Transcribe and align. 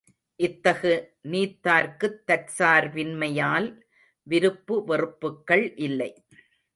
இத்தகு 0.39 0.93
நீத்தார்க்குத் 1.23 2.17
தற்சார்பின்மையால் 2.27 3.67
விருப்பு 4.27 4.83
வெறுப்புக்கள் 4.87 5.73
இல்லை. 5.79 6.11